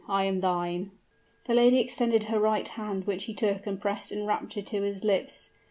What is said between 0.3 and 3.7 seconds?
thine!" The lady extended her right hand, which he took